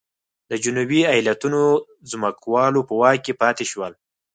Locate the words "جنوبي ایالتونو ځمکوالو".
0.63-2.79